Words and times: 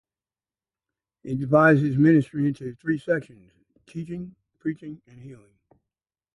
It 1.21 1.37
divides 1.39 1.81
his 1.81 1.95
ministry 1.95 2.47
into 2.47 2.73
three 2.73 2.97
sections: 2.97 3.51
teaching, 3.85 4.33
preaching, 4.57 4.99
and 5.05 5.21
healing. 5.21 5.59